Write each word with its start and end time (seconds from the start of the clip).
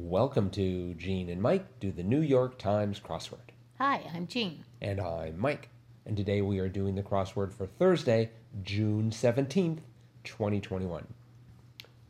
Welcome 0.00 0.50
to 0.50 0.94
Jean 0.94 1.28
and 1.28 1.42
Mike 1.42 1.80
do 1.80 1.90
the 1.90 2.04
New 2.04 2.20
York 2.20 2.56
Times 2.56 3.00
crossword. 3.00 3.50
Hi, 3.78 4.00
I'm 4.14 4.28
Jean. 4.28 4.64
And 4.80 5.00
I'm 5.00 5.36
Mike. 5.36 5.70
And 6.06 6.16
today 6.16 6.40
we 6.40 6.60
are 6.60 6.68
doing 6.68 6.94
the 6.94 7.02
crossword 7.02 7.52
for 7.52 7.66
Thursday, 7.66 8.30
June 8.62 9.10
17th, 9.10 9.80
2021. 10.22 11.04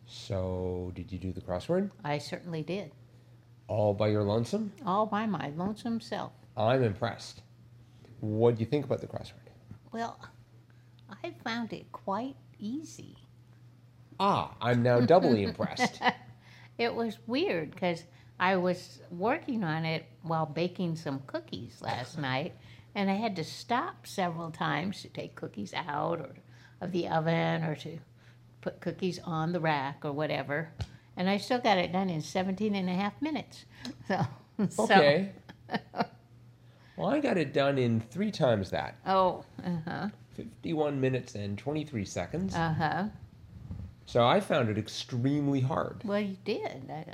So, 0.07 0.93
did 0.95 1.11
you 1.11 1.19
do 1.19 1.33
the 1.33 1.41
crossword? 1.41 1.91
I 2.05 2.19
certainly 2.19 2.63
did. 2.63 2.93
All 3.69 3.95
by 3.95 4.09
your 4.09 4.23
lonesome? 4.23 4.71
All 4.85 5.07
by 5.07 5.25
my 5.25 5.51
lonesome 5.57 6.03
self. 6.03 6.33
I'm 6.59 6.83
impressed. 6.83 7.41
What 8.21 8.57
do 8.57 8.61
you 8.61 8.67
think 8.67 8.85
about 8.85 9.01
the 9.01 9.07
crossword? 9.07 9.49
Well, 9.93 10.21
I 11.25 11.33
found 11.43 11.73
it 11.73 11.91
quite 11.91 12.37
easy. 12.59 13.17
Ah, 14.21 14.55
I'm 14.61 14.83
now 14.83 15.01
doubly 15.01 15.43
impressed. 15.43 16.03
It 16.79 16.95
was 16.95 17.19
weird 17.27 17.73
because 17.73 18.05
I 18.41 18.57
was 18.57 19.01
working 19.11 19.65
on 19.65 19.85
it 19.85 20.07
while 20.23 20.47
baking 20.47 20.97
some 20.97 21.21
cookies 21.27 21.83
last 21.83 22.17
night, 22.31 22.55
and 22.95 23.11
I 23.11 23.15
had 23.15 23.35
to 23.37 23.45
stop 23.45 24.07
several 24.07 24.51
times 24.51 25.03
to 25.03 25.09
take 25.09 25.35
cookies 25.35 25.75
out 25.75 26.21
or 26.21 26.35
of 26.81 26.93
the 26.93 27.09
oven 27.09 27.65
or 27.65 27.75
to 27.75 27.99
put 28.61 28.81
cookies 28.81 29.19
on 29.25 29.53
the 29.53 29.61
rack 29.61 30.05
or 30.05 30.13
whatever. 30.13 30.71
And 31.17 31.29
I 31.29 31.37
still 31.39 31.59
got 31.59 31.79
it 31.79 31.93
done 31.93 32.09
in 32.09 32.21
17 32.21 32.75
and 32.77 32.89
a 32.89 32.95
half 32.95 33.21
minutes. 33.21 33.65
So, 34.71 34.85
Okay. 34.85 35.31
well, 36.97 37.09
I 37.11 37.21
got 37.21 37.39
it 37.39 37.53
done 37.53 37.79
in 37.79 38.01
three 38.01 38.33
times 38.33 38.71
that 38.71 38.97
oh, 39.07 39.45
uh 39.65 39.77
huh, 39.85 40.09
51 40.35 41.01
minutes 41.01 41.37
and 41.37 41.57
23 41.57 42.05
seconds. 42.05 42.57
uh 42.57 42.75
huh. 42.75 43.05
So 44.09 44.27
I 44.27 44.41
found 44.41 44.71
it 44.71 44.79
extremely 44.79 45.61
hard. 45.61 46.01
Well, 46.03 46.19
you 46.19 46.39
did. 46.43 46.91
I, 46.91 47.05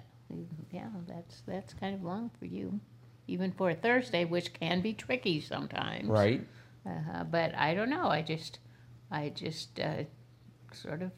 yeah, 0.71 0.91
that's 1.09 1.43
that's 1.45 1.75
kind 1.75 1.93
of 1.93 2.05
long 2.05 2.31
for 2.39 2.45
you, 2.47 2.79
even 3.27 3.51
for 3.51 3.71
a 3.71 3.75
Thursday, 3.75 4.25
which 4.25 4.53
can 4.55 4.81
be 4.81 4.93
tricky 4.93 5.41
sometimes. 5.41 6.09
Right? 6.09 6.47
Uh, 6.87 7.25
but 7.25 7.53
I 7.57 7.75
don't 7.75 7.91
know. 7.91 8.07
I 8.07 8.23
just, 8.23 8.61
I 9.11 9.31
just 9.31 9.81
uh, 9.81 10.05
sort 10.73 11.03
of 11.03 11.11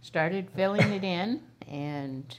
started 0.00 0.50
filling 0.50 0.90
it 0.90 1.04
in, 1.04 1.42
and 1.68 2.36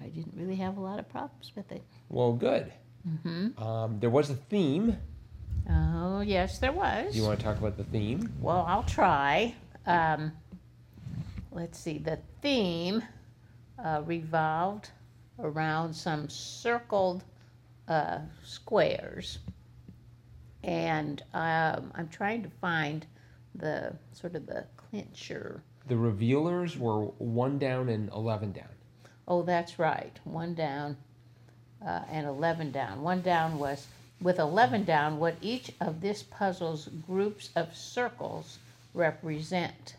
I 0.00 0.06
didn't 0.06 0.32
really 0.34 0.56
have 0.56 0.78
a 0.78 0.80
lot 0.80 0.98
of 0.98 1.06
problems 1.06 1.52
with 1.54 1.70
it. 1.70 1.84
Well, 2.08 2.32
good. 2.32 2.72
hmm 3.26 3.48
Um, 3.58 4.00
there 4.00 4.08
was 4.08 4.30
a 4.30 4.36
theme. 4.36 4.96
Oh 5.68 6.20
yes, 6.22 6.58
there 6.60 6.72
was. 6.72 7.12
Do 7.12 7.18
you 7.18 7.26
want 7.26 7.38
to 7.40 7.44
talk 7.44 7.58
about 7.58 7.76
the 7.76 7.84
theme? 7.84 8.32
Well, 8.40 8.64
I'll 8.66 8.84
try. 8.84 9.54
Um, 9.84 10.32
let's 11.52 11.78
see. 11.78 11.98
The 11.98 12.18
theme 12.42 13.02
uh, 13.82 14.02
revolved 14.04 14.90
around 15.38 15.94
some 15.94 16.28
circled 16.28 17.24
uh, 17.88 18.18
squares, 18.44 19.38
and 20.62 21.22
um, 21.34 21.92
I'm 21.94 22.08
trying 22.10 22.42
to 22.42 22.50
find 22.60 23.06
the 23.54 23.94
sort 24.12 24.34
of 24.34 24.46
the 24.46 24.66
clincher. 24.76 25.62
The 25.88 25.96
revealers 25.96 26.76
were 26.76 27.04
one 27.18 27.58
down 27.58 27.88
and 27.88 28.10
11 28.12 28.52
down. 28.52 28.68
Oh, 29.26 29.42
that's 29.42 29.78
right. 29.78 30.18
One 30.24 30.54
down 30.54 30.96
uh, 31.84 32.02
and 32.10 32.26
11 32.26 32.72
down. 32.72 33.02
One 33.02 33.22
down 33.22 33.58
was 33.58 33.86
with 34.20 34.38
11 34.38 34.84
down 34.84 35.18
what 35.18 35.36
each 35.40 35.72
of 35.80 36.00
this 36.00 36.22
puzzle's 36.22 36.88
groups 37.06 37.50
of 37.56 37.74
circles 37.74 38.58
represent. 38.92 39.94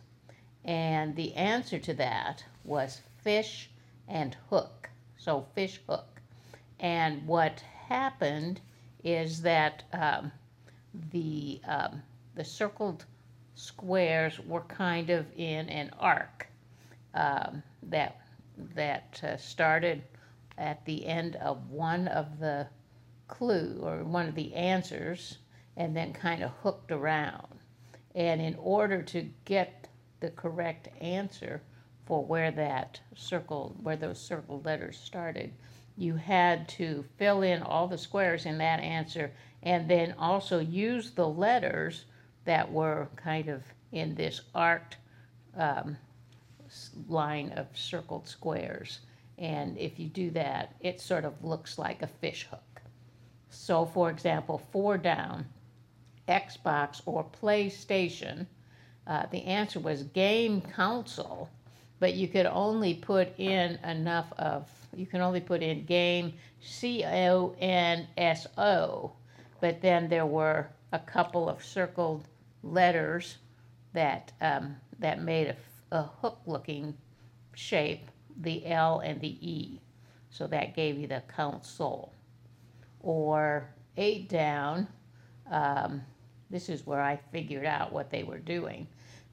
And 0.64 1.16
the 1.16 1.34
answer 1.36 1.80
to 1.80 1.94
that 1.96 2.44
was 2.64 3.02
fish 3.24 3.70
and 4.08 4.36
hook. 4.50 4.90
So, 5.18 5.46
fish 5.56 5.80
hook. 5.88 6.22
And 6.80 7.26
what 7.28 7.64
happened 7.88 8.62
is 9.04 9.42
that 9.42 9.84
um, 9.94 10.32
the, 11.12 11.62
um, 11.66 12.02
the 12.36 12.44
circled 12.44 13.06
squares 13.56 14.40
were 14.40 14.62
kind 14.62 15.10
of 15.10 15.26
in 15.38 15.70
an 15.70 15.92
arc 16.00 16.48
um, 17.14 17.62
that 17.84 18.18
that 18.76 19.20
uh, 19.24 19.38
started 19.38 20.04
at 20.58 20.86
the 20.86 21.06
end 21.06 21.36
of 21.38 21.70
one 21.70 22.08
of 22.08 22.40
the 22.40 22.68
clue 23.28 23.80
or 23.82 24.04
one 24.04 24.28
of 24.28 24.36
the 24.36 24.54
answers 24.54 25.38
and 25.78 25.96
then 25.96 26.14
kind 26.14 26.44
of 26.44 26.52
hooked 26.62 26.92
around. 26.92 27.48
And 28.14 28.42
in 28.42 28.56
order 28.56 29.02
to 29.04 29.30
get 29.46 29.81
the 30.22 30.30
correct 30.30 30.88
answer 31.02 31.62
for 32.06 32.24
where 32.24 32.52
that 32.52 33.00
circle, 33.16 33.76
where 33.82 33.98
those 33.98 34.20
circled 34.20 34.66
letters 34.66 34.98
started, 34.98 35.52
you 35.98 36.16
had 36.16 36.68
to 36.70 37.04
fill 37.18 37.42
in 37.42 37.62
all 37.62 37.88
the 37.88 37.98
squares 37.98 38.46
in 38.46 38.58
that 38.58 38.80
answer 38.80 39.32
and 39.64 39.90
then 39.90 40.16
also 40.18 40.60
use 40.60 41.12
the 41.12 41.28
letters 41.28 42.06
that 42.46 42.72
were 42.72 43.08
kind 43.16 43.50
of 43.50 43.62
in 43.92 44.16
this 44.16 44.42
arced 44.56 44.98
um, 45.56 45.98
line 47.08 47.52
of 47.52 47.68
circled 47.76 48.28
squares. 48.28 49.02
And 49.38 49.78
if 49.78 50.00
you 50.00 50.08
do 50.08 50.32
that, 50.32 50.76
it 50.80 51.02
sort 51.02 51.26
of 51.26 51.44
looks 51.44 51.78
like 51.78 52.02
a 52.02 52.08
fish 52.08 52.48
hook. 52.50 52.82
So, 53.50 53.86
for 53.86 54.10
example, 54.10 54.62
four 54.72 54.98
down, 54.98 55.46
Xbox 56.28 57.02
or 57.06 57.26
PlayStation, 57.42 58.46
uh, 59.08 59.26
the 59.32 59.44
answer 59.44 59.80
was 59.80 60.04
game 60.04 60.62
console, 60.62 61.50
but 62.00 62.14
you 62.14 62.28
could 62.28 62.46
only 62.46 62.94
put 62.94 63.38
in 63.40 63.78
enough 63.84 64.32
of, 64.38 64.70
you 64.96 65.06
can 65.06 65.22
only 65.22 65.42
put 65.42 65.62
in 65.62 65.86
game 65.86 66.34
C 66.62 67.04
O 67.06 67.56
N 67.60 68.08
S 68.18 68.48
O, 68.58 69.12
but 69.60 69.82
then 69.82 70.08
there 70.10 70.26
were 70.26 70.68
a 70.92 71.00
couple 71.00 71.50
of 71.50 71.64
circled 71.64 72.28
letters 72.64 73.38
that, 73.94 74.32
um, 74.42 74.76
that 75.00 75.22
made 75.22 75.48
a, 75.48 75.56
a 75.98 76.04
hook 76.04 76.40
looking 76.46 76.96
shape, 77.56 78.10
the 78.42 78.66
L 78.66 79.00
and 79.00 79.20
the 79.20 79.38
E. 79.42 79.80
So 80.30 80.48
that 80.48 80.76
gave 80.76 80.98
you 80.98 81.08
the 81.08 81.24
console. 81.28 82.14
Or 83.02 83.68
eight 83.98 84.30
down, 84.30 84.88
um, 85.52 86.02
this 86.52 86.70
is 86.70 86.86
where 86.86 87.02
I 87.02 87.18
figured 87.32 87.66
out 87.66 87.94
what 87.94 88.10
they 88.12 88.24
were 88.24 88.40
doing. 88.40 88.88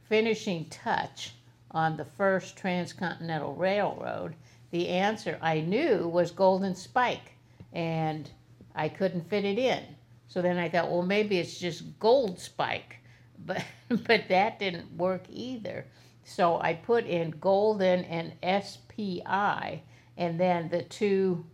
Finishing 0.09 0.67
touch 0.67 1.35
on 1.73 1.97
the 1.97 2.05
first 2.05 2.57
transcontinental 2.57 3.55
railroad, 3.55 4.35
the 4.71 4.89
answer 4.89 5.39
I 5.43 5.61
knew 5.61 6.09
was 6.09 6.31
Golden 6.31 6.75
Spike, 6.75 7.33
and 7.73 8.31
I 8.75 8.89
couldn't 8.89 9.29
fit 9.29 9.45
it 9.45 9.59
in. 9.59 9.83
So 10.29 10.43
then 10.43 10.59
I 10.59 10.69
thought, 10.69 10.91
well, 10.91 11.03
maybe 11.03 11.39
it's 11.39 11.59
just 11.59 11.99
Gold 11.99 12.39
Spike, 12.39 12.97
but 13.47 13.65
but 14.07 14.29
that 14.29 14.59
didn't 14.59 14.97
work 14.97 15.25
either. 15.29 15.87
So 16.25 16.61
I 16.61 16.75
put 16.75 17.07
in 17.07 17.31
Golden 17.41 18.05
and 18.05 18.33
SPI, 18.65 19.83
and 20.17 20.39
then 20.39 20.69
the 20.69 20.83
two 20.83 21.47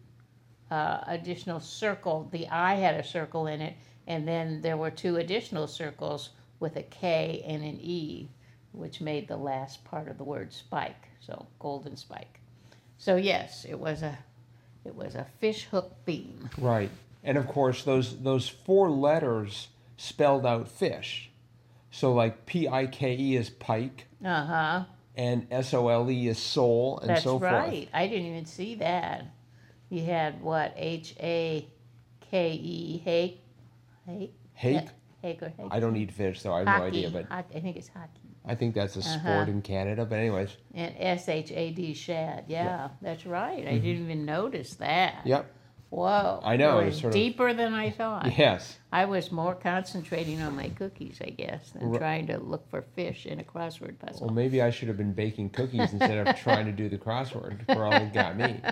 uh, 0.70 1.04
additional 1.06 1.60
circle. 1.60 2.28
The 2.32 2.48
I 2.48 2.75
had 2.75 2.96
a 2.96 3.04
circle 3.04 3.46
in 3.46 3.60
it, 3.60 3.75
and 4.06 4.26
then 4.28 4.60
there 4.62 4.76
were 4.76 4.91
two 4.91 5.16
additional 5.16 5.66
circles 5.66 6.31
with 6.60 6.76
a 6.76 6.82
K 6.82 7.42
and 7.47 7.62
an 7.62 7.78
E, 7.81 8.28
which 8.72 9.00
made 9.00 9.28
the 9.28 9.37
last 9.37 9.84
part 9.84 10.09
of 10.09 10.19
the 10.19 10.25
word 10.25 10.53
spike. 10.53 11.09
So 11.20 11.47
golden 11.59 11.97
spike. 11.97 12.41
So 12.98 13.16
yes, 13.16 13.64
it 13.69 13.78
was 13.78 14.03
a 14.03 14.19
it 14.84 14.94
was 14.94 15.14
a 15.14 15.26
fish 15.41 15.64
hook 15.64 15.94
theme. 16.04 16.48
Right. 16.59 16.91
And 17.22 17.38
of 17.38 17.47
course, 17.48 17.84
those 17.84 18.19
those 18.22 18.48
four 18.48 18.91
letters 18.91 19.69
spelled 19.97 20.44
out 20.44 20.69
fish. 20.69 21.31
So 21.91 22.12
like 22.12 22.44
P 22.47 22.69
I 22.69 22.87
K 22.87 23.16
E 23.16 23.37
is 23.37 23.48
pike, 23.50 24.06
Uh 24.25 24.44
huh. 24.44 24.84
and 25.16 25.47
S 25.50 25.72
O 25.72 25.88
L 25.88 26.10
E 26.10 26.28
is 26.28 26.38
sole, 26.38 26.98
and 26.98 27.10
That's 27.10 27.22
so 27.22 27.38
forth. 27.38 27.53
right. 27.53 27.88
I 27.94 28.06
didn't 28.09 28.26
even 28.26 28.47
see 28.47 28.75
that. 28.76 29.25
You 29.91 30.04
had 30.04 30.43
what 30.43 30.73
H 30.76 31.14
A 31.20 31.67
K 32.31 32.52
E 32.52 32.99
hake 32.99 33.40
hake 34.06 34.35
Hake. 34.55 34.89
hake 35.23 35.43
or 35.43 35.49
hake. 35.49 35.69
I 35.71 35.81
don't 35.81 35.97
eat 35.97 36.12
fish, 36.12 36.41
so 36.41 36.53
I 36.53 36.59
have 36.59 36.67
no 36.81 36.87
idea. 36.87 37.11
But 37.11 37.27
Hoc- 37.27 37.51
I 37.55 37.61
think 37.61 37.77
it's 37.77 37.89
hockey. 37.89 38.21
I 38.47 38.55
think 38.55 38.75
that's 38.75 38.97
a 38.97 39.01
Uh-huh. 39.01 39.19
sport 39.19 39.49
in 39.49 39.62
Canada. 39.62 40.05
But 40.05 40.19
anyways, 40.19 40.56
And 40.75 40.95
S 40.99 41.29
H 41.29 41.51
A 41.53 41.71
D 41.71 41.95
shad. 41.95 42.45
Yeah, 42.49 42.89
that's 43.01 43.25
right. 43.27 43.67
I 43.67 43.79
didn't 43.79 44.05
even 44.05 44.25
notice 44.25 44.75
that. 44.75 45.27
yep. 45.27 45.51
Whoa. 45.91 46.41
I 46.43 46.56
know, 46.56 46.79
It 46.79 46.83
it 46.83 46.85
was 46.87 46.95
was 46.95 47.01
sort 47.03 47.11
of- 47.11 47.15
deeper 47.15 47.55
than 47.55 47.73
I 47.73 47.89
thought. 47.91 48.37
Yes. 48.37 48.79
I 48.93 49.05
was 49.05 49.31
more 49.31 49.55
concentrating 49.55 50.43
on 50.43 50.56
my 50.56 50.69
cookies, 50.71 51.21
I 51.25 51.31
guess, 51.31 51.71
than 51.71 51.91
Ri- 51.91 51.99
trying 51.99 52.27
to 52.27 52.39
look 52.39 52.69
for 52.69 52.83
fish 52.83 53.27
in 53.27 53.39
a 53.39 53.45
crossword 53.45 54.01
puzzle. 54.01 54.27
Well, 54.27 54.35
maybe 54.35 54.61
I 54.61 54.71
should 54.71 54.89
have 54.89 54.97
been 54.97 55.12
baking 55.12 55.51
cookies 55.51 55.93
instead 55.93 56.27
of 56.27 56.35
trying 56.37 56.67
to 56.67 56.73
do 56.73 56.89
the 56.89 56.99
crossword. 56.99 57.65
For 57.73 57.85
all 57.85 57.93
it 57.93 58.12
got 58.12 58.37
me. 58.37 58.61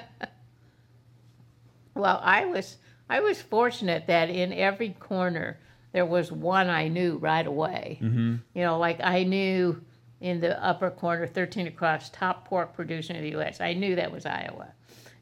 Well, 1.94 2.20
I 2.22 2.46
was 2.46 2.78
I 3.12 3.20
was 3.20 3.42
fortunate 3.42 4.06
that 4.06 4.30
in 4.30 4.54
every 4.54 4.90
corner 4.90 5.58
there 5.92 6.06
was 6.06 6.32
one 6.32 6.70
I 6.70 6.88
knew 6.88 7.18
right 7.18 7.46
away. 7.46 7.98
Mm-hmm. 8.00 8.36
You 8.54 8.62
know, 8.62 8.78
like 8.78 9.00
I 9.02 9.24
knew 9.24 9.82
in 10.22 10.40
the 10.40 10.62
upper 10.64 10.90
corner, 10.90 11.26
13 11.26 11.66
across, 11.66 12.08
top 12.08 12.48
pork 12.48 12.72
producer 12.74 13.12
in 13.12 13.22
the 13.22 13.30
U.S. 13.32 13.60
I 13.60 13.74
knew 13.74 13.96
that 13.96 14.10
was 14.10 14.24
Iowa. 14.24 14.72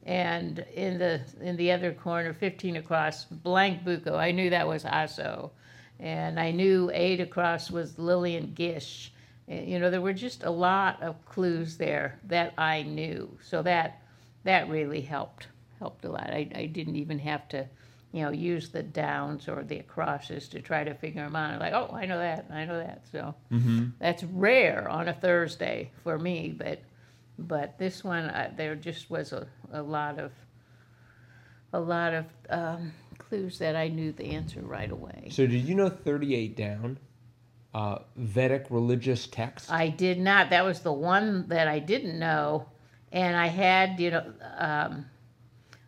and 0.05 0.61
in 0.75 0.99
the 0.99 1.21
in 1.41 1.57
the 1.57 1.73
other 1.73 1.93
corner, 1.93 2.33
15 2.33 2.77
across, 2.77 3.25
blank 3.25 3.83
buco. 3.83 4.15
I 4.17 4.31
knew 4.31 4.51
that 4.51 4.69
was 4.69 4.85
Osso, 4.85 5.51
and 5.99 6.39
I 6.39 6.53
knew 6.53 6.91
eight 6.95 7.21
across 7.21 7.73
was 7.73 7.99
Lillian 7.99 8.53
Gish. 8.55 9.13
You 9.49 9.81
know, 9.81 9.91
there 9.91 10.01
were 10.01 10.13
just 10.13 10.45
a 10.45 10.51
lot 10.51 11.03
of 11.03 11.25
clues 11.27 11.77
there 11.77 12.21
that 12.29 12.55
I 12.57 12.83
knew, 12.83 13.37
so 13.43 13.63
that 13.63 14.01
that 14.45 14.69
really 14.69 15.01
helped 15.01 15.49
helped 15.81 16.05
a 16.05 16.11
lot. 16.11 16.31
I, 16.31 16.49
I 16.55 16.67
didn't 16.67 16.97
even 16.97 17.19
have 17.19 17.49
to, 17.49 17.67
you 18.13 18.23
know, 18.23 18.31
use 18.31 18.71
the 18.71 18.83
downs 18.83 19.49
or 19.49 19.63
the 19.63 19.79
acrosses 19.79 20.49
to 20.49 20.61
try 20.61 20.83
to 20.83 20.95
figure 20.95 21.23
them 21.23 21.37
out. 21.37 21.61
Like, 21.61 21.73
oh, 21.73 21.91
I 21.95 22.07
know 22.07 22.19
that, 22.19 22.47
I 22.53 22.65
know 22.65 22.79
that. 22.79 23.05
So 23.13 23.35
that's 24.01 24.25
rare 24.25 24.89
on 24.89 25.09
a 25.09 25.13
Thursday 25.15 25.91
for 26.03 26.19
me, 26.19 26.55
but 26.57 26.81
but 27.39 27.79
this 27.79 28.05
one 28.05 28.25
uh, 28.25 28.51
there 28.57 28.75
just 28.75 29.11
was 29.11 29.33
a, 29.33 29.47
a 29.73 29.83
lot 29.83 30.19
of 30.19 30.33
a 31.73 31.81
lot 31.81 32.13
of 32.13 32.27
um, 32.51 32.93
clues 33.19 33.59
that 33.59 33.77
I 33.77 33.89
knew 33.89 34.13
the 34.13 34.25
answer 34.25 34.61
right 34.61 34.91
away. 34.91 35.29
So 35.31 35.47
did 35.47 35.65
you 35.65 35.75
know 35.75 35.89
38 35.89 36.57
down? 36.57 36.99
Uh, 37.73 38.01
Vedic 38.17 38.67
religious 38.71 39.29
text. 39.29 39.71
I 39.71 39.89
did 39.89 40.19
not. 40.19 40.51
That 40.51 40.65
was 40.65 40.81
the 40.81 40.93
one 40.93 41.47
that 41.49 41.69
I 41.69 41.79
didn't 41.79 42.19
know, 42.19 42.67
and 43.13 43.37
I 43.37 43.47
had 43.47 44.01
you 44.01 44.11
know 44.11 44.33
um, 44.59 45.07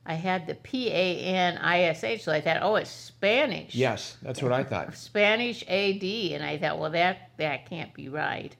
I 0.04 0.14
had 0.14 0.46
the 0.46 0.54
P 0.54 0.88
A 0.90 1.20
N 1.20 1.58
I 1.58 1.82
S 1.82 2.02
H, 2.02 2.24
so 2.24 2.32
I 2.32 2.40
thought, 2.40 2.58
oh, 2.60 2.76
it's 2.76 2.90
Spanish. 2.90 3.74
yes, 3.74 4.16
that's 4.22 4.42
what 4.42 4.52
I 4.52 4.64
thought. 4.64 4.96
Spanish 4.96 5.62
AD, 5.68 6.02
and 6.02 6.44
I 6.44 6.58
thought, 6.58 6.78
well, 6.78 6.90
that 6.90 7.30
that 7.36 7.68
can't 7.68 7.94
be 7.94 8.08
right. 8.08 8.54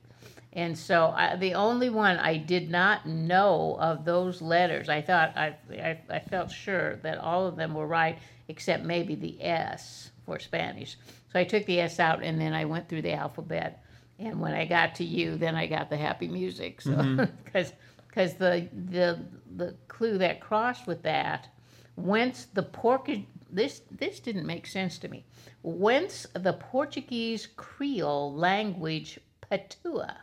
And 0.55 0.77
so 0.77 1.07
I, 1.17 1.37
the 1.37 1.55
only 1.55 1.89
one 1.89 2.19
I 2.19 2.37
did 2.37 2.71
not 2.71 3.07
know 3.07 3.77
of 3.81 4.05
those 4.05 4.43
letters, 4.43 4.89
I 4.89 5.01
thought 5.01 5.37
I, 5.37 5.57
I 5.71 5.99
I 6.09 6.19
felt 6.21 6.51
sure 6.51 6.97
that 6.97 7.19
all 7.19 7.47
of 7.47 7.57
them 7.57 7.75
were 7.75 7.87
right 7.87 8.19
except 8.49 8.85
maybe 8.85 9.15
the 9.15 9.43
S 9.43 10.11
for 10.27 10.39
Spanish. 10.39 10.97
So 11.33 11.39
I 11.39 11.45
took 11.45 11.65
the 11.67 11.81
S 11.81 11.99
out, 11.99 12.23
and 12.23 12.41
then 12.41 12.53
I 12.53 12.67
went 12.67 12.89
through 12.89 13.03
the 13.03 13.15
alphabet. 13.15 13.83
And 14.19 14.41
when 14.41 14.53
I 14.53 14.67
got 14.67 14.95
to 14.97 15.05
you, 15.05 15.37
then 15.37 15.57
I 15.57 15.67
got 15.67 15.91
the 15.91 15.97
happy 15.97 16.29
music. 16.29 16.81
So 16.83 16.91
mm-hmm. 16.91 17.25
because 17.45 17.73
because 18.13 18.35
the 18.35 18.69
the 18.91 19.25
the 19.57 19.75
clue 19.89 20.19
that 20.19 20.41
crossed 20.41 20.87
with 20.87 21.03
that, 21.03 21.49
whence 21.97 22.47
the 22.53 22.63
Portu 22.63 23.25
this 23.51 23.83
this 23.91 24.21
didn't 24.21 24.47
make 24.47 24.67
sense 24.67 24.99
to 24.99 25.09
me. 25.09 25.25
Whence 25.63 26.27
the 26.35 26.53
Portuguese 26.53 27.49
Creole 27.57 28.35
language 28.35 29.19
patua. 29.51 30.17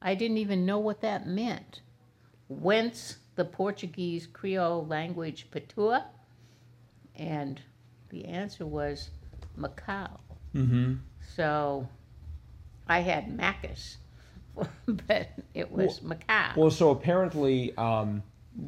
I 0.00 0.14
didn't 0.14 0.38
even 0.38 0.66
know 0.66 0.78
what 0.78 1.00
that 1.00 1.26
meant. 1.26 1.80
Whence 2.48 3.16
the 3.34 3.44
Portuguese 3.44 4.26
Creole 4.26 4.86
language 4.86 5.48
patua, 5.50 6.04
and 7.16 7.60
the 8.10 8.24
answer 8.26 8.66
was 8.66 9.10
Macau. 9.58 10.18
Mm-hmm. 10.54 10.94
So 11.34 11.88
I 12.86 13.00
had 13.00 13.36
Macus, 13.36 13.96
but 14.86 15.28
it 15.54 15.70
was 15.70 16.00
Macau. 16.00 16.56
Well, 16.56 16.70
so 16.70 16.90
apparently, 16.90 17.76
um, 17.76 18.22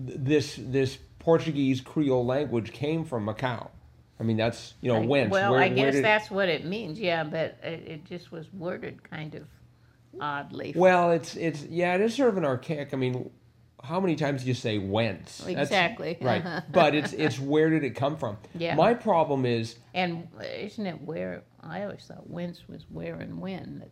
th- 0.06 0.18
this 0.20 0.58
this 0.60 0.98
Portuguese 1.18 1.80
Creole 1.80 2.24
language 2.24 2.72
came 2.72 3.04
from 3.04 3.26
Macau. 3.26 3.68
I 4.18 4.22
mean, 4.22 4.36
that's 4.36 4.74
you 4.80 4.92
know 4.92 5.02
I- 5.02 5.06
whence. 5.06 5.30
Well, 5.30 5.52
where, 5.52 5.60
I 5.60 5.68
guess 5.68 5.94
did- 5.94 6.04
that's 6.04 6.30
what 6.30 6.48
it 6.48 6.64
means. 6.64 6.98
Yeah, 6.98 7.24
but 7.24 7.58
it, 7.62 7.86
it 7.86 8.04
just 8.04 8.32
was 8.32 8.52
worded 8.52 9.08
kind 9.08 9.34
of 9.34 9.46
oddly. 10.20 10.72
Well, 10.76 11.12
it's 11.12 11.36
it's 11.36 11.64
yeah, 11.64 11.94
it 11.94 12.00
is 12.00 12.14
sort 12.14 12.28
of 12.30 12.36
an 12.36 12.44
archaic. 12.44 12.94
I 12.94 12.96
mean, 12.96 13.30
how 13.82 14.00
many 14.00 14.16
times 14.16 14.42
do 14.42 14.48
you 14.48 14.54
say 14.54 14.78
whence? 14.78 15.38
That's- 15.38 15.66
Exactly. 15.66 16.16
right. 16.22 16.44
Uh-huh. 16.44 16.60
but 16.72 16.94
it's 16.94 17.12
it's 17.12 17.38
where 17.38 17.70
did 17.70 17.84
it 17.84 17.94
come 17.94 18.16
from? 18.16 18.38
Yeah. 18.54 18.74
My 18.74 18.94
problem 18.94 19.44
is 19.44 19.76
And 19.92 20.28
isn't 20.42 20.86
it 20.86 21.02
where? 21.02 21.42
I 21.60 21.82
always 21.84 22.04
thought 22.06 22.28
whence 22.28 22.68
was 22.68 22.84
where 22.90 23.16
and 23.16 23.40
when, 23.40 23.78
That's- 23.78 23.90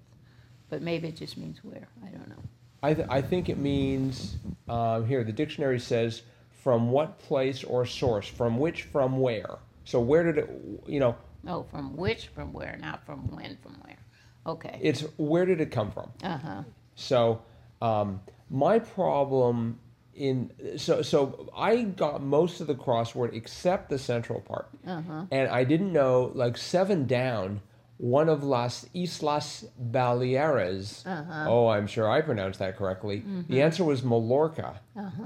but 0.73 0.81
maybe 0.81 1.07
it 1.07 1.17
just 1.17 1.37
means 1.37 1.63
where. 1.63 1.87
I 2.03 2.09
don't 2.09 2.31
know. 2.31 2.43
I 2.83 2.95
th- 2.95 3.07
I 3.11 3.21
think 3.21 3.51
it 3.51 3.59
means 3.59 4.37
um, 4.71 5.07
here 5.07 5.23
the 5.23 5.31
dictionary 5.31 5.79
says 5.79 6.23
from 6.63 6.91
what 6.91 7.19
place 7.19 7.63
or 7.63 7.85
source, 7.85 8.27
from 8.27 8.59
which, 8.59 8.85
from 8.85 9.21
where. 9.21 9.59
So 9.85 10.01
where 10.01 10.25
did 10.25 10.39
it? 10.39 10.51
You 10.87 10.99
know, 11.01 11.15
Oh, 11.47 11.65
from 11.65 11.95
which, 11.95 12.29
from 12.29 12.55
where, 12.55 12.79
not 12.81 13.05
from 13.05 13.31
when, 13.31 13.59
from 13.63 13.75
where. 13.83 13.99
Okay. 14.47 14.79
it's 14.81 15.03
where 15.19 15.45
did 15.45 15.61
it 15.61 15.71
come 15.71 15.91
from? 15.91 16.11
Uh 16.25 16.39
huh. 16.39 16.63
So 16.95 17.43
um, 17.83 18.23
my 18.49 18.79
problem 18.79 19.79
in 20.15 20.51
so 20.79 21.03
so 21.03 21.51
I 21.55 21.83
got 21.83 22.23
most 22.23 22.63
of 22.63 22.67
the 22.67 22.75
crossword 22.75 23.35
except 23.35 23.91
the 23.91 23.99
central 23.99 24.41
part, 24.41 24.71
Uh-huh. 24.87 25.27
and 25.31 25.51
I 25.51 25.65
didn't 25.65 25.93
know 25.93 26.33
like 26.35 26.57
seven 26.57 27.07
down. 27.07 27.61
One 28.03 28.29
of 28.29 28.43
las 28.43 28.85
Islas 28.97 29.65
Baleares. 29.81 31.07
Uh-huh. 31.07 31.47
Oh, 31.49 31.69
I'm 31.69 31.87
sure 31.87 32.11
I 32.11 32.21
pronounced 32.21 32.59
that 32.59 32.77
correctly. 32.77 33.19
Mm-hmm. 33.19 33.43
The 33.53 33.63
answer 33.63 33.85
was 33.85 34.03
Mallorca, 34.03 34.81
Uh-huh. 34.97 35.23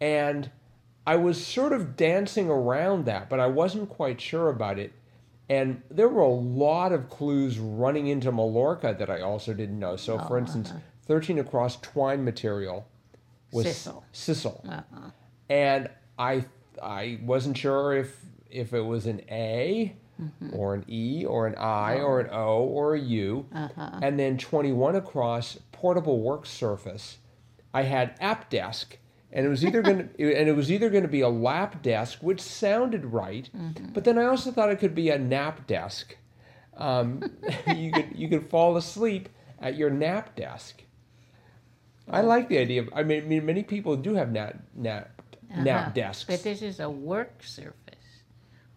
and 0.00 0.50
I 1.06 1.14
was 1.16 1.44
sort 1.46 1.72
of 1.72 1.96
dancing 1.96 2.50
around 2.50 3.04
that, 3.04 3.28
but 3.30 3.38
I 3.38 3.46
wasn't 3.46 3.88
quite 3.88 4.20
sure 4.20 4.48
about 4.48 4.76
it. 4.78 4.92
And 5.48 5.82
there 5.88 6.08
were 6.08 6.22
a 6.22 6.28
lot 6.28 6.90
of 6.90 7.08
clues 7.08 7.60
running 7.60 8.08
into 8.08 8.32
Mallorca 8.32 8.96
that 8.98 9.08
I 9.08 9.20
also 9.20 9.54
didn't 9.54 9.78
know. 9.78 9.94
So, 9.94 10.18
for 10.18 10.34
Oh, 10.36 10.40
instance, 10.40 10.70
uh-huh. 10.70 10.80
13 11.06 11.38
across 11.38 11.76
twine 11.80 12.24
material 12.24 12.88
was 13.52 13.66
sisal. 13.66 14.02
sisal. 14.12 14.68
Uh-huh. 14.68 15.10
And 15.48 15.88
I 16.18 16.44
I 16.82 17.20
wasn't 17.22 17.56
sure 17.56 17.92
if 17.96 18.20
if 18.50 18.72
it 18.74 18.80
was 18.80 19.06
an 19.06 19.20
A 19.30 19.94
Mm-hmm. 20.20 20.56
or 20.56 20.74
an 20.74 20.84
E 20.88 21.24
or 21.26 21.46
an 21.46 21.54
I 21.56 21.96
or 22.00 22.20
an 22.20 22.30
O 22.32 22.64
or 22.64 22.94
a 22.94 23.00
U. 23.00 23.46
Oh. 23.54 23.58
Uh-huh. 23.58 23.98
And 24.02 24.18
then 24.18 24.38
21 24.38 24.96
across 24.96 25.58
portable 25.72 26.20
work 26.20 26.46
surface. 26.46 27.18
I 27.74 27.82
had 27.82 28.14
app 28.20 28.48
desk 28.48 28.96
and 29.30 29.44
it 29.44 29.48
was 29.50 29.62
either 29.64 29.82
going 29.82 30.08
to 30.18 30.34
and 30.34 30.48
it 30.48 30.56
was 30.56 30.72
either 30.72 30.88
going 30.88 31.02
to 31.02 31.08
be 31.08 31.20
a 31.20 31.28
lap 31.28 31.82
desk 31.82 32.20
which 32.22 32.40
sounded 32.40 33.04
right, 33.04 33.50
Mm-hmm. 33.54 33.92
but 33.92 34.04
then 34.04 34.16
I 34.18 34.24
also 34.24 34.50
thought 34.50 34.70
it 34.70 34.78
could 34.78 34.94
be 34.94 35.10
a 35.10 35.18
nap 35.18 35.66
desk. 35.66 36.16
Um, 36.78 37.22
you 37.74 37.92
could 37.92 38.08
you 38.14 38.28
could 38.28 38.48
fall 38.48 38.76
asleep 38.78 39.28
at 39.60 39.76
your 39.76 39.90
nap 39.90 40.34
desk. 40.36 40.82
I 42.08 42.20
like 42.22 42.48
the 42.48 42.58
idea 42.58 42.82
of. 42.82 42.88
I 42.94 43.02
mean, 43.02 43.44
many 43.44 43.62
people 43.64 43.96
do 43.96 44.14
have 44.14 44.30
nap 44.32 44.56
nap 44.74 45.10
nap 45.54 45.80
Uh-huh. 45.80 45.90
desks. 45.94 46.24
But 46.24 46.42
this 46.42 46.62
is 46.62 46.80
a 46.80 46.88
work 46.88 47.42
surface. 47.42 47.74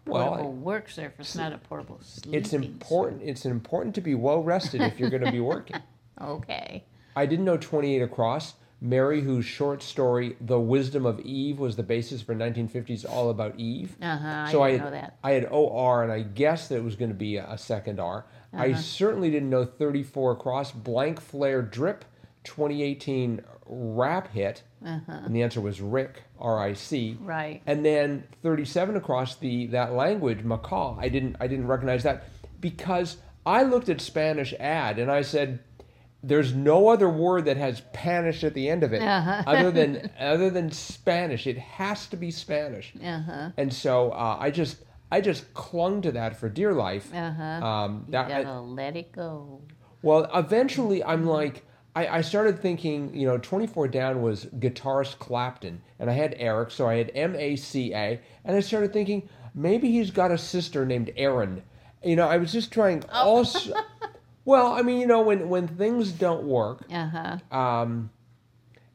Well, 0.06 0.28
Portable 0.28 0.52
work 0.52 0.88
surface, 0.90 1.34
not 1.36 1.52
a 1.52 1.58
portable 1.58 1.98
sleeping. 2.02 2.34
it's 2.40 2.52
important. 2.52 3.22
It's 3.22 3.44
important 3.44 3.94
to 3.96 4.00
be 4.00 4.14
well 4.14 4.42
rested 4.42 4.80
if 4.80 4.98
you're 4.98 5.10
going 5.10 5.24
to 5.24 5.32
be 5.32 5.40
working. 5.40 5.76
Okay. 6.20 6.84
I 7.16 7.24
didn't 7.24 7.46
know 7.46 7.56
28 7.56 8.02
across. 8.02 8.54
Mary, 8.82 9.22
whose 9.22 9.44
short 9.46 9.82
story 9.82 10.36
"The 10.40 10.60
Wisdom 10.60 11.06
of 11.06 11.18
Eve" 11.20 11.58
was 11.58 11.76
the 11.76 11.82
basis 11.82 12.20
for 12.20 12.34
1950s 12.34 13.08
All 13.08 13.30
About 13.30 13.58
Eve. 13.58 13.96
Uh 14.02 14.16
huh. 14.18 14.46
So 14.50 14.62
I 14.62 14.72
didn't 14.72 14.80
had, 14.82 14.84
know 14.86 15.00
that. 15.00 15.18
I 15.24 15.30
had 15.32 15.46
OR, 15.50 16.02
and 16.02 16.12
I 16.12 16.20
guessed 16.22 16.68
that 16.68 16.76
it 16.76 16.84
was 16.84 16.96
going 16.96 17.10
to 17.10 17.14
be 17.16 17.36
a, 17.36 17.46
a 17.50 17.56
second 17.58 18.00
R. 18.00 18.26
I 18.52 18.70
Uh-huh. 18.72 18.78
certainly 18.80 19.30
didn't 19.30 19.48
know 19.48 19.64
34 19.64 20.32
across. 20.32 20.72
Blank 20.72 21.20
Flair 21.20 21.62
Drip, 21.62 22.04
2018 22.44 23.42
rap 23.66 24.32
hit, 24.32 24.62
and 24.82 25.34
the 25.34 25.42
answer 25.42 25.60
was 25.60 25.80
Rick, 25.80 26.22
R 26.38 26.58
I 26.58 26.72
C. 26.74 27.12
Uh-huh. 27.18 27.24
Right. 27.28 27.62
And 27.66 27.84
then 27.84 28.24
37 28.42 28.96
across 28.96 29.36
the 29.36 29.66
that 29.68 29.92
language, 29.92 30.38
Macau. 30.44 30.98
I 30.98 31.08
didn't 31.08 31.36
I 31.40 31.46
didn't 31.46 31.66
recognize 31.66 32.02
that 32.04 32.24
because 32.60 33.18
I 33.46 33.62
looked 33.62 33.88
at 33.88 34.00
Spanish 34.00 34.52
ad 34.60 34.98
and 34.98 35.10
I 35.10 35.22
said, 35.22 35.60
"There's 36.22 36.54
no 36.54 36.88
other 36.88 37.08
word 37.08 37.44
that 37.46 37.56
has 37.56 37.78
Spanish 37.78 38.44
at 38.44 38.54
the 38.54 38.68
end 38.68 38.82
of 38.82 38.92
it 38.92 39.02
Uh-huh. 39.02 39.42
other 39.46 39.70
than 39.70 40.10
other 40.20 40.50
than 40.50 40.70
Spanish. 40.70 41.46
It 41.46 41.58
has 41.58 42.06
to 42.08 42.16
be 42.16 42.30
Spanish." 42.30 42.92
Uh 43.02 43.20
huh. 43.22 43.50
And 43.56 43.72
so 43.72 44.10
uh, 44.12 44.36
I 44.40 44.50
just 44.50 44.78
I 45.12 45.20
just 45.20 45.52
clung 45.54 46.02
to 46.02 46.12
that 46.12 46.36
for 46.36 46.48
dear 46.48 46.72
life. 46.72 47.12
Uh 47.14 47.32
huh. 47.32 47.42
Um, 47.66 48.06
that, 48.10 48.30
I- 48.30 48.42
Gotta 48.44 48.60
let 48.60 48.96
it 48.96 49.12
go. 49.12 49.62
well, 50.02 50.28
eventually, 50.34 51.02
I'm 51.04 51.26
like, 51.26 51.64
I, 51.96 52.06
I 52.18 52.20
started 52.20 52.60
thinking, 52.60 53.14
you 53.14 53.26
know, 53.26 53.38
24 53.38 53.88
down 53.88 54.22
was 54.22 54.44
guitarist 54.46 55.18
Clapton, 55.18 55.82
and 55.98 56.08
I 56.08 56.12
had 56.12 56.34
Eric, 56.38 56.70
so 56.70 56.88
I 56.88 56.96
had 56.96 57.10
M 57.14 57.34
A 57.36 57.56
C 57.56 57.92
A, 57.92 58.20
and 58.44 58.56
I 58.56 58.60
started 58.60 58.92
thinking 58.92 59.28
maybe 59.54 59.90
he's 59.90 60.10
got 60.10 60.30
a 60.30 60.38
sister 60.38 60.86
named 60.86 61.10
Erin. 61.16 61.62
You 62.04 62.16
know, 62.16 62.28
I 62.28 62.36
was 62.38 62.52
just 62.52 62.72
trying 62.72 63.04
all. 63.12 63.40
s- 63.40 63.70
well, 64.44 64.72
I 64.72 64.82
mean, 64.82 65.00
you 65.00 65.06
know, 65.06 65.20
when 65.22 65.48
when 65.48 65.66
things 65.68 66.12
don't 66.12 66.44
work, 66.44 66.84
Uh 66.92 67.06
huh. 67.08 67.56
um, 67.56 68.10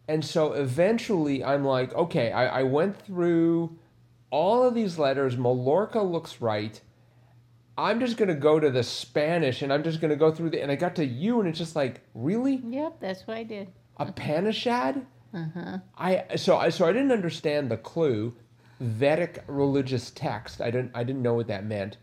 and 0.07 0.23
so 0.23 0.53
eventually 0.53 1.43
I'm 1.43 1.65
like, 1.65 1.93
okay, 1.93 2.31
I, 2.31 2.59
I 2.61 2.63
went 2.63 2.99
through 3.01 3.77
all 4.31 4.63
of 4.67 4.73
these 4.73 4.97
letters. 4.97 5.35
Mallorca 5.37 6.01
looks 6.01 6.39
right. 6.41 6.79
I'm 7.77 7.99
just 7.99 8.17
going 8.17 8.29
to 8.29 8.35
go 8.35 8.59
to 8.59 8.69
the 8.69 8.83
Spanish 8.83 9.61
and 9.61 9.71
I'm 9.73 9.83
just 9.83 9.99
going 9.99 10.09
to 10.11 10.15
go 10.15 10.31
through 10.31 10.51
the. 10.51 10.61
And 10.61 10.71
I 10.71 10.75
got 10.75 10.95
to 10.95 11.05
you 11.05 11.39
and 11.39 11.49
it's 11.49 11.57
just 11.57 11.75
like, 11.75 12.01
really? 12.13 12.61
Yep, 12.65 12.97
that's 12.99 13.27
what 13.27 13.37
I 13.37 13.43
did. 13.43 13.67
A 13.97 14.11
Panishad? 14.11 15.05
Uh 15.33 15.45
huh. 15.53 15.77
I 15.97 16.35
so 16.37 16.57
I 16.57 16.69
so 16.69 16.85
I 16.85 16.93
didn't 16.93 17.11
understand 17.11 17.69
the 17.69 17.77
clue. 17.77 18.33
Vedic 18.79 19.43
religious 19.47 20.11
text. 20.11 20.61
I 20.61 20.69
didn't 20.69 20.91
I 20.93 21.03
didn't 21.03 21.21
know 21.21 21.33
what 21.33 21.47
that 21.47 21.65
meant, 21.65 21.97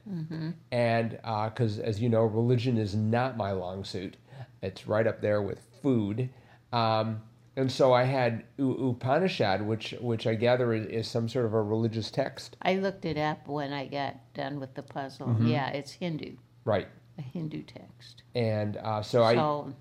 and 0.70 1.10
because 1.10 1.78
as 1.78 2.00
you 2.00 2.08
know, 2.08 2.22
religion 2.22 2.78
is 2.78 2.94
not 2.94 3.36
my 3.36 3.52
long 3.52 3.84
suit. 3.84 4.16
It's 4.62 4.86
right 4.86 5.06
up 5.06 5.20
there 5.20 5.42
with 5.42 5.60
food, 5.82 6.30
um, 6.72 7.20
and 7.56 7.70
so 7.70 7.92
I 7.92 8.04
had 8.04 8.44
U- 8.56 8.88
Upanishad, 8.90 9.62
which 9.66 9.94
which 10.00 10.26
I 10.26 10.34
gather 10.34 10.72
is, 10.74 10.86
is 10.86 11.08
some 11.08 11.28
sort 11.28 11.44
of 11.46 11.54
a 11.54 11.62
religious 11.62 12.10
text. 12.10 12.56
I 12.62 12.74
looked 12.76 13.04
it 13.04 13.18
up 13.18 13.46
when 13.48 13.72
I 13.72 13.86
got 13.86 14.16
done 14.34 14.60
with 14.60 14.74
the 14.74 14.82
puzzle. 14.82 15.28
Mm-hmm. 15.28 15.46
Yeah, 15.48 15.68
it's 15.68 15.92
Hindu, 15.92 16.36
Right, 16.64 16.88
a 17.18 17.22
Hindu 17.22 17.62
text. 17.62 18.22
and 18.34 18.76
uh, 18.78 19.02
so 19.02 19.22
I 19.22 19.34
So 19.34 19.74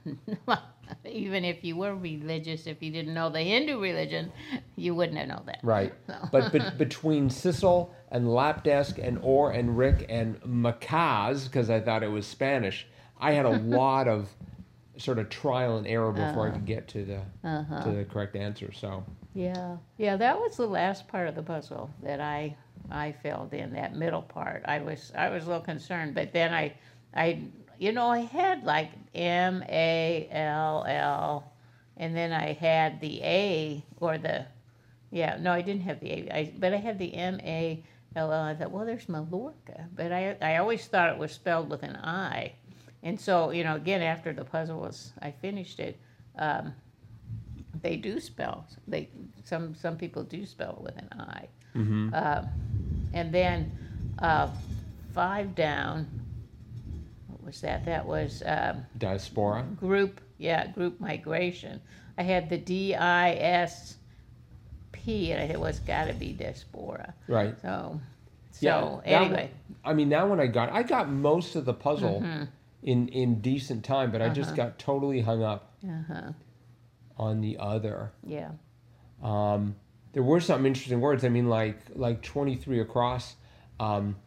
even 1.06 1.46
if 1.46 1.64
you 1.64 1.78
were 1.78 1.96
religious, 1.96 2.68
if 2.68 2.82
you 2.84 2.92
didn't 2.92 3.14
know 3.14 3.30
the 3.30 3.40
Hindu 3.42 3.80
religion, 3.80 4.32
you 4.76 4.94
wouldn't 4.94 5.18
have 5.18 5.28
known 5.30 5.44
that. 5.46 5.60
Right. 5.64 5.94
But, 6.32 6.52
but 6.52 6.78
between 6.78 7.30
sisal 7.30 7.90
and 8.10 8.26
Lapdesk 8.28 8.98
and 9.06 9.18
Or 9.22 9.52
and 9.52 9.78
Rick 9.78 10.06
and 10.10 10.42
Macaz, 10.42 11.46
because 11.46 11.70
I 11.70 11.80
thought 11.80 12.04
it 12.04 12.10
was 12.12 12.26
Spanish, 12.28 12.88
I 13.20 13.32
had 13.34 13.46
a 13.46 13.58
lot 13.58 14.08
of 14.08 14.30
sort 15.02 15.20
of 15.20 15.30
trial 15.30 15.78
and 15.78 15.88
error 15.88 16.12
before 16.12 16.46
I 16.46 16.50
uh-huh. 16.50 16.58
could 16.58 16.66
get 16.66 16.88
to 16.90 17.06
the 17.06 17.22
uh-huh. 17.44 17.84
to 17.84 17.92
the 17.92 18.06
correct 18.06 18.36
answer. 18.36 18.72
So 18.72 19.04
Yeah, 19.34 19.78
yeah, 19.98 20.16
that 20.18 20.40
was 20.40 20.58
the 20.58 20.68
last 20.68 21.08
part 21.08 21.28
of 21.28 21.36
the 21.36 21.44
puzzle 21.44 21.90
that 22.04 22.22
I 22.22 22.56
I 22.90 23.12
filled 23.12 23.54
in. 23.54 23.74
That 23.74 23.96
middle 23.96 24.22
part, 24.22 24.64
I 24.66 24.80
was 24.80 25.12
I 25.16 25.30
was 25.30 25.44
a 25.44 25.48
little 25.48 25.64
concerned, 25.64 26.16
but 26.16 26.34
then 26.34 26.54
I 26.54 26.74
I 27.14 27.40
you 27.80 27.92
know 27.92 28.08
I 28.08 28.20
had 28.20 28.64
like 28.64 28.90
M 29.16 29.64
A 29.68 30.28
L 30.32 30.86
L, 30.88 31.52
and 31.98 32.16
then 32.16 32.32
I 32.32 32.54
had 32.54 33.02
the 33.02 33.22
A 33.24 33.84
or 34.00 34.18
the 34.18 34.46
yeah 35.12 35.38
no 35.40 35.52
I 35.52 35.62
didn't 35.62 35.84
have 35.84 36.00
the 36.00 36.12
A 36.12 36.30
I, 36.32 36.54
but 36.58 36.74
I 36.74 36.78
had 36.78 37.00
the 37.00 37.14
M 37.14 37.40
A 37.42 37.84
L 38.16 38.32
L. 38.32 38.44
I 38.44 38.56
thought 38.56 38.72
well 38.72 38.86
there's 38.86 39.10
Mallorca, 39.10 39.88
but 39.96 40.12
I 40.12 40.38
I 40.42 40.58
always 40.58 40.86
thought 40.88 41.10
it 41.10 41.18
was 41.18 41.32
spelled 41.32 41.70
with 41.70 41.84
an 41.84 41.96
I, 41.96 42.54
and 43.04 43.20
so 43.20 43.52
you 43.52 43.64
know 43.64 43.76
again 43.76 44.02
after 44.02 44.34
the 44.34 44.44
puzzle 44.46 44.80
was 44.80 45.14
I 45.22 45.32
finished 45.32 45.80
it. 45.80 45.98
Um, 46.38 46.74
they 47.82 47.96
do 47.96 48.20
spell 48.20 48.66
they 48.88 49.10
some 49.44 49.76
some 49.76 49.98
people 49.98 50.24
do 50.24 50.46
spell 50.46 50.80
with 50.84 50.98
an 50.98 51.10
I. 51.20 51.48
Uh, 52.14 52.46
and 53.14 53.34
then 53.34 53.72
uh, 54.20 54.50
five 55.14 55.56
down. 55.56 56.06
What 57.28 57.44
was 57.46 57.62
that? 57.62 57.86
That 57.86 58.06
was 58.06 58.44
um, 58.46 58.86
diaspora. 58.98 59.64
group. 59.80 60.20
Yeah, 60.38 60.68
group 60.68 61.00
migration. 61.00 61.80
I 62.18 62.24
had 62.24 62.50
the 62.50 62.58
D 62.58 62.94
I 62.96 63.34
S 63.36 63.98
P, 64.92 65.32
and 65.32 65.50
it 65.52 65.60
was 65.60 65.80
got 65.80 66.06
to 66.08 66.14
be 66.14 66.34
diaspora. 66.34 67.14
Right. 67.28 67.56
So, 67.62 68.02
so 68.52 69.02
Yeah, 69.06 69.20
anyway, 69.22 69.50
one- 69.52 69.78
I 69.86 69.94
mean, 69.94 70.10
that 70.10 70.28
one 70.28 70.40
I 70.42 70.48
got. 70.48 70.72
I 70.72 70.84
got 70.84 71.10
most 71.10 71.56
of 71.56 71.64
the 71.66 71.74
puzzle 71.74 72.22
Mm-hmm. 72.22 72.44
In 72.84 73.08
in 73.10 73.42
decent 73.42 73.84
time, 73.86 74.12
but 74.12 74.22
I 74.22 74.30
just 74.30 74.56
got 74.56 74.80
totally 74.80 75.22
hung 75.22 75.44
up 75.44 75.74
uh 75.88 76.04
huh, 76.08 76.32
on 77.18 77.42
the 77.42 77.58
other. 77.60 78.12
yeah, 78.26 78.52
Um, 79.22 79.76
there 80.14 80.24
were 80.24 80.40
some 80.40 80.66
interesting 80.66 81.00
words. 81.02 81.24
I 81.24 81.30
mean, 81.30 81.48
like 81.50 81.78
like 81.96 82.22
twenty 82.22 82.56
three 82.56 82.80
across. 82.80 83.36
Um, 83.80 84.18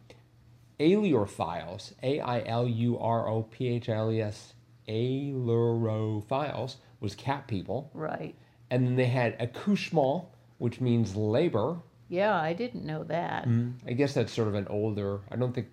Ailurophiles, 0.79 1.93
A 2.03 2.19
I 2.19 2.43
L 2.45 2.67
U 2.67 2.97
R 2.99 3.29
O 3.29 3.43
P 3.43 3.69
H 3.69 3.87
I 3.87 3.93
L 3.93 4.11
E 4.11 4.21
S, 4.21 4.53
Ailurophiles 4.89 6.75
was 6.99 7.15
cat 7.15 7.47
people, 7.47 7.89
right. 7.93 8.35
and 8.69 8.85
then 8.85 8.95
they 8.95 9.05
had 9.05 9.35
accouchement, 9.39 10.25
which 10.57 10.81
means 10.81 11.15
labor. 11.15 11.77
Yeah, 12.09 12.35
I 12.35 12.53
didn't 12.53 12.85
know 12.85 13.03
that. 13.05 13.47
I 13.87 13.93
guess 13.93 14.13
that's 14.13 14.31
sort 14.33 14.47
of 14.47 14.55
an 14.55 14.67
older. 14.67 15.21
I 15.31 15.35
don't 15.37 15.53
think 15.53 15.67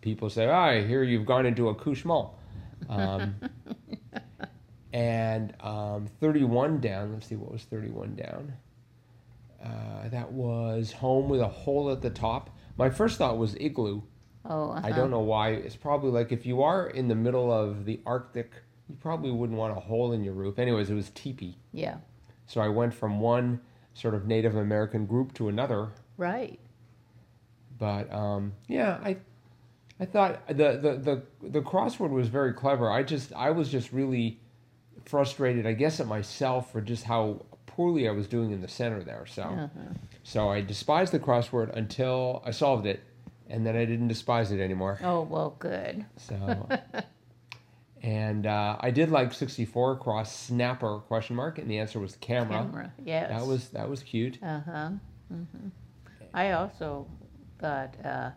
people 0.00 0.30
say, 0.30 0.46
"Ah, 0.46 0.66
I 0.66 0.82
hear 0.82 1.02
you've 1.02 1.26
gone 1.26 1.46
into 1.46 1.68
accouchement." 1.68 2.28
Um, 2.88 3.34
and 4.92 5.54
um, 5.60 6.06
thirty-one 6.20 6.80
down. 6.80 7.12
Let's 7.12 7.26
see, 7.26 7.36
what 7.36 7.52
was 7.52 7.62
thirty-one 7.64 8.14
down? 8.16 8.54
Uh, 9.62 10.08
that 10.08 10.32
was 10.32 10.92
home 10.92 11.28
with 11.28 11.40
a 11.40 11.48
hole 11.48 11.90
at 11.90 12.00
the 12.00 12.10
top. 12.10 12.50
My 12.76 12.90
first 12.90 13.18
thought 13.18 13.38
was 13.38 13.54
igloo. 13.56 14.02
Oh, 14.44 14.70
uh-huh. 14.70 14.86
I 14.86 14.92
don't 14.92 15.10
know 15.10 15.20
why. 15.20 15.50
It's 15.50 15.76
probably 15.76 16.10
like 16.10 16.30
if 16.32 16.46
you 16.46 16.62
are 16.62 16.88
in 16.88 17.08
the 17.08 17.14
middle 17.16 17.52
of 17.52 17.84
the 17.84 18.00
Arctic, 18.06 18.52
you 18.88 18.96
probably 19.00 19.30
wouldn't 19.32 19.58
want 19.58 19.76
a 19.76 19.80
hole 19.80 20.12
in 20.12 20.22
your 20.22 20.32
roof. 20.34 20.58
Anyways, 20.58 20.88
it 20.90 20.94
was 20.94 21.10
teepee. 21.10 21.56
Yeah, 21.72 21.96
So 22.46 22.60
I 22.60 22.68
went 22.68 22.94
from 22.94 23.20
one 23.20 23.60
sort 23.94 24.14
of 24.14 24.26
Native 24.26 24.54
American 24.56 25.06
group 25.06 25.34
to 25.34 25.48
another. 25.48 25.88
right. 26.16 26.58
But 27.78 28.12
um, 28.12 28.54
yeah, 28.66 28.98
I 29.04 29.18
I 30.00 30.04
thought 30.06 30.46
the, 30.48 30.54
the 30.54 31.22
the 31.40 31.48
the 31.48 31.60
crossword 31.60 32.10
was 32.10 32.28
very 32.28 32.52
clever. 32.52 32.90
I 32.90 33.02
just 33.02 33.32
I 33.32 33.50
was 33.50 33.68
just 33.70 33.92
really 33.92 34.38
frustrated, 35.04 35.66
I 35.66 35.72
guess, 35.72 36.00
at 36.00 36.06
myself 36.06 36.70
for 36.72 36.80
just 36.80 37.04
how 37.04 37.44
poorly 37.66 38.08
I 38.08 38.12
was 38.12 38.26
doing 38.28 38.50
in 38.50 38.60
the 38.60 38.68
center 38.68 39.02
there. 39.02 39.26
So 39.26 39.42
Uh-huh. 39.42 39.94
so 40.22 40.50
I 40.50 40.60
despised 40.60 41.12
the 41.12 41.18
crossword 41.18 41.74
until 41.76 42.42
I 42.46 42.50
solved 42.52 42.86
it, 42.86 43.00
and 43.48 43.66
then 43.66 43.74
I 43.76 43.84
didn't 43.84 44.08
despise 44.08 44.52
it 44.52 44.60
anymore. 44.60 44.98
Oh 45.02 45.22
well, 45.22 45.56
good. 45.58 46.04
So. 46.16 46.68
And 48.00 48.46
uh, 48.46 48.76
I 48.78 48.92
did 48.92 49.10
like 49.10 49.32
64 49.32 49.92
across 49.94 50.32
snapper 50.34 50.98
question 51.08 51.34
mark, 51.34 51.58
and 51.58 51.68
the 51.68 51.78
answer 51.78 51.98
was 51.98 52.14
camera. 52.16 52.58
Camera, 52.62 52.92
yes. 53.04 53.28
That 53.30 53.44
was 53.46 53.68
that 53.70 53.88
was 53.90 54.02
cute. 54.04 54.38
Uh 54.42 54.60
huh. 54.60 54.90
hmm 55.28 55.68
I 56.32 56.52
also 56.52 57.08
thought 57.58 57.94
uh, 58.04 58.30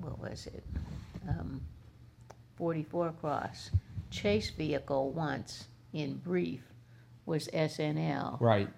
what 0.00 0.18
was 0.18 0.46
it? 0.46 0.64
Um, 1.28 1.60
Forty-four 2.56 3.12
cross 3.20 3.70
chase 4.10 4.50
vehicle 4.50 5.12
once 5.12 5.68
in 5.92 6.16
brief 6.16 6.60
was 7.26 7.48
SNL 7.48 8.40
Right. 8.40 8.68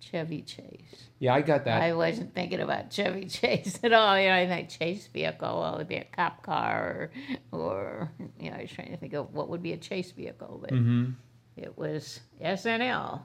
Chevy 0.00 0.42
Chase. 0.42 1.08
Yeah, 1.18 1.34
I 1.34 1.42
got 1.42 1.64
that. 1.64 1.82
I 1.82 1.92
wasn't 1.94 2.34
thinking 2.34 2.60
about 2.60 2.90
Chevy 2.90 3.24
Chase 3.28 3.80
at 3.82 3.92
all. 3.92 4.18
You 4.18 4.28
know, 4.28 4.36
I 4.36 4.46
think 4.46 4.68
chase 4.68 5.08
vehicle. 5.08 5.60
Well, 5.60 5.74
it'd 5.76 5.88
be 5.88 5.96
a 5.96 6.04
cop 6.04 6.42
car, 6.42 7.10
or, 7.50 7.58
or 7.58 8.12
you 8.38 8.50
know, 8.50 8.56
I 8.56 8.62
was 8.62 8.70
trying 8.70 8.90
to 8.90 8.96
think 8.96 9.14
of 9.14 9.32
what 9.32 9.48
would 9.48 9.62
be 9.62 9.72
a 9.72 9.76
chase 9.76 10.12
vehicle, 10.12 10.58
but 10.60 10.70
mm-hmm. 10.70 11.12
it 11.56 11.76
was 11.76 12.20
SNL. 12.42 13.22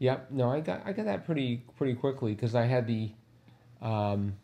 Yep. 0.00 0.30
No, 0.32 0.50
I 0.50 0.60
got 0.60 0.82
I 0.84 0.92
got 0.92 1.06
that 1.06 1.24
pretty 1.24 1.64
pretty 1.76 1.94
quickly 1.94 2.34
because 2.34 2.54
I 2.54 2.66
had 2.66 2.86
the 2.86 3.12
um, 3.80 4.34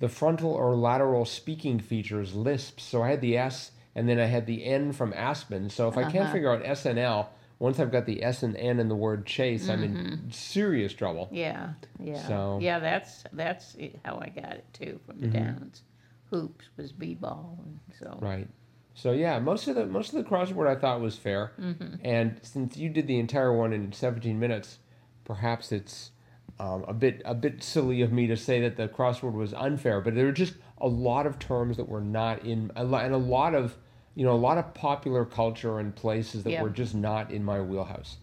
the 0.00 0.08
frontal 0.08 0.50
or 0.50 0.74
lateral 0.74 1.24
speaking 1.24 1.78
features 1.78 2.34
lisps. 2.34 2.82
So 2.82 3.02
I 3.02 3.10
had 3.10 3.20
the 3.20 3.36
S 3.38 3.70
and 3.94 4.08
then 4.08 4.18
I 4.18 4.24
had 4.26 4.46
the 4.46 4.64
N 4.64 4.92
from 4.92 5.12
Aspen. 5.12 5.70
So 5.70 5.88
if 5.88 5.96
I 5.96 6.02
can't 6.02 6.24
Uh-huh. 6.24 6.32
figure 6.32 6.52
out 6.52 6.64
SNL, 6.64 7.28
once 7.58 7.78
I've 7.78 7.92
got 7.92 8.06
the 8.06 8.24
S 8.24 8.42
and 8.42 8.56
N 8.56 8.80
in 8.80 8.88
the 8.88 8.96
word 8.96 9.26
chase, 9.26 9.68
I'm 9.68 9.82
in 9.82 9.94
mm-hmm. 9.94 10.30
serious 10.30 10.94
trouble. 10.94 11.28
Yeah, 11.30 11.74
yeah, 11.98 12.26
So- 12.26 12.58
yeah. 12.60 12.78
That's 12.78 13.24
that's 13.32 13.76
how 14.04 14.18
I 14.20 14.30
got 14.30 14.54
it 14.54 14.66
too 14.72 14.98
from 15.06 15.20
the 15.20 15.26
mm-hmm. 15.26 15.44
downs. 15.44 15.82
Hoops 16.30 16.66
was 16.76 16.92
b-ball, 16.92 17.58
and 17.64 17.80
so 17.98 18.18
Right. 18.20 18.48
So 18.94 19.12
yeah, 19.12 19.38
most 19.38 19.66
of 19.68 19.74
the 19.74 19.86
most 19.86 20.14
of 20.14 20.22
the 20.22 20.28
crossword 20.28 20.68
I 20.68 20.78
thought 20.78 21.00
was 21.00 21.16
fair, 21.16 21.52
mm-hmm. 21.60 21.96
and 22.04 22.38
since 22.42 22.76
you 22.76 22.88
did 22.88 23.06
the 23.06 23.18
entire 23.18 23.52
one 23.52 23.72
in 23.72 23.92
17 23.92 24.38
minutes, 24.38 24.78
perhaps 25.24 25.72
it's 25.72 26.10
um, 26.60 26.84
a 26.86 26.92
bit 26.92 27.22
a 27.24 27.34
bit 27.34 27.62
silly 27.62 28.02
of 28.02 28.12
me 28.12 28.26
to 28.26 28.36
say 28.36 28.60
that 28.60 28.76
the 28.76 28.86
crossword 28.88 29.32
was 29.32 29.54
unfair. 29.54 30.00
But 30.00 30.14
there 30.14 30.26
were 30.26 30.32
just 30.32 30.54
a 30.78 30.86
lot 30.88 31.26
of 31.26 31.38
terms 31.38 31.76
that 31.78 31.88
were 31.88 32.00
not 32.00 32.44
in, 32.44 32.70
a 32.76 32.84
lo- 32.84 32.98
and 32.98 33.14
a 33.14 33.18
lot 33.18 33.54
of 33.54 33.76
you 34.14 34.24
know 34.26 34.32
a 34.32 34.42
lot 34.48 34.58
of 34.58 34.74
popular 34.74 35.24
culture 35.24 35.78
and 35.78 35.94
places 35.94 36.42
that 36.44 36.50
Yeah. 36.50 36.62
were 36.62 36.70
just 36.70 36.94
not 36.94 37.30
in 37.30 37.42
my 37.44 37.60
wheelhouse. 37.60 38.16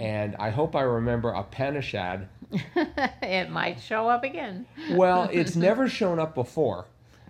And 0.00 0.34
I 0.36 0.50
hope 0.50 0.74
I 0.74 0.82
remember 0.82 1.30
Upanishad. 1.32 2.28
it 3.22 3.50
might 3.50 3.80
show 3.80 4.08
up 4.08 4.24
again. 4.24 4.66
Well, 4.92 5.28
it's 5.32 5.56
never 5.56 5.88
shown 5.88 6.18
up 6.18 6.34
before, 6.34 6.86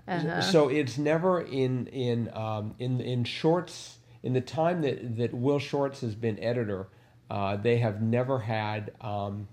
Uh-huh. 0.07 0.41
so 0.43 0.69
it's 0.69 0.97
never 0.99 1.41
in 1.41 1.87
in 1.89 2.31
um, 2.35 2.75
in 2.79 3.01
in 3.01 3.25
shorts. 3.25 3.99
In 4.23 4.33
the 4.35 4.41
time 4.41 4.83
that 4.83 5.17
that 5.17 5.35
Will 5.35 5.59
Shortz 5.59 6.01
has 6.03 6.15
been 6.15 6.39
editor, 6.39 6.87
uh, 7.31 7.57
they 7.57 7.79
have 7.79 8.01
never 8.03 8.39
had 8.39 8.93
um, 9.01 9.49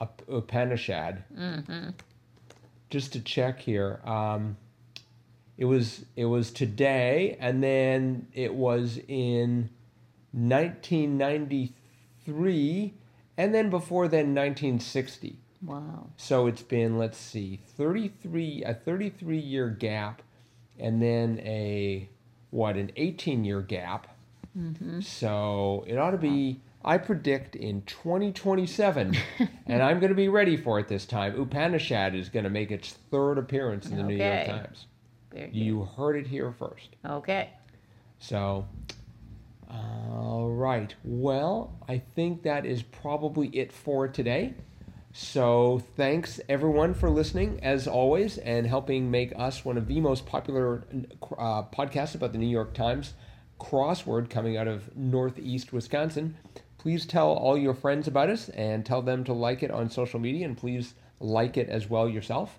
a 0.00 0.08
Upanishad. 0.28 1.24
Just 2.88 3.12
to 3.12 3.20
check 3.20 3.60
here, 3.60 4.00
um, 4.04 4.56
it 5.56 5.66
was 5.66 6.04
it 6.16 6.24
was 6.24 6.50
today, 6.50 7.36
and 7.38 7.62
then 7.62 8.26
it 8.32 8.54
was 8.54 8.98
in 9.08 9.70
1993, 10.32 12.94
and 13.36 13.54
then 13.54 13.70
before 13.70 14.08
then 14.08 14.34
1960. 14.34 15.38
Wow. 15.62 16.06
So 16.16 16.46
it's 16.46 16.62
been 16.62 16.96
let's 16.98 17.18
see, 17.18 17.60
33 17.76 18.64
a 18.64 18.72
33 18.74 19.38
year 19.38 19.68
gap, 19.68 20.22
and 20.78 21.02
then 21.02 21.40
a 21.44 22.08
what 22.50 22.76
an 22.76 22.90
18 22.96 23.44
year 23.44 23.60
gap. 23.60 24.06
So 25.04 25.84
it 25.86 25.96
ought 25.96 26.10
to 26.10 26.18
be 26.18 26.60
I 26.84 26.96
predict 26.98 27.56
in 27.56 27.82
2027, 27.82 29.16
and 29.66 29.82
I'm 29.82 30.00
going 30.00 30.10
to 30.10 30.16
be 30.16 30.28
ready 30.28 30.56
for 30.56 30.78
it 30.78 30.88
this 30.88 31.04
time. 31.04 31.38
Upanishad 31.38 32.14
is 32.14 32.28
going 32.28 32.44
to 32.44 32.50
make 32.50 32.70
its 32.70 32.92
third 33.10 33.36
appearance 33.38 33.86
in 33.86 33.96
the 33.96 34.02
New 34.02 34.16
York 34.16 34.46
Times. 34.46 34.86
Very 35.32 35.46
good. 35.46 35.56
You 35.56 35.84
heard 35.96 36.16
it 36.16 36.26
here 36.26 36.52
first. 36.52 36.96
Okay. 37.04 37.50
So, 38.18 38.66
all 39.70 40.48
right. 40.48 40.94
Well, 41.04 41.78
I 41.88 41.98
think 41.98 42.42
that 42.44 42.64
is 42.64 42.82
probably 42.82 43.48
it 43.48 43.72
for 43.72 44.08
today. 44.08 44.54
So, 45.12 45.82
thanks 45.96 46.40
everyone 46.48 46.94
for 46.94 47.10
listening, 47.10 47.60
as 47.62 47.88
always, 47.88 48.38
and 48.38 48.66
helping 48.66 49.10
make 49.10 49.32
us 49.36 49.64
one 49.64 49.76
of 49.76 49.86
the 49.86 50.00
most 50.00 50.24
popular 50.24 50.84
uh, 51.36 51.64
podcasts 51.64 52.14
about 52.14 52.32
the 52.32 52.38
New 52.38 52.46
York 52.46 52.72
Times 52.74 53.14
crossword 53.60 54.30
coming 54.30 54.56
out 54.56 54.66
of 54.66 54.96
Northeast 54.96 55.72
Wisconsin. 55.72 56.36
Please 56.80 57.04
tell 57.04 57.28
all 57.28 57.58
your 57.58 57.74
friends 57.74 58.08
about 58.08 58.30
us 58.30 58.48
and 58.48 58.86
tell 58.86 59.02
them 59.02 59.22
to 59.24 59.34
like 59.34 59.62
it 59.62 59.70
on 59.70 59.90
social 59.90 60.18
media, 60.18 60.46
and 60.46 60.56
please 60.56 60.94
like 61.20 61.58
it 61.58 61.68
as 61.68 61.90
well 61.90 62.08
yourself. 62.08 62.58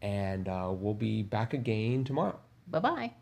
And 0.00 0.48
uh, 0.48 0.70
we'll 0.72 0.94
be 0.94 1.22
back 1.22 1.52
again 1.52 2.04
tomorrow. 2.04 2.38
Bye 2.66 2.78
bye. 2.78 3.12